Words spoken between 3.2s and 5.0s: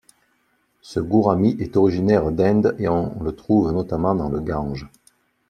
le trouve notamment dans le Gange.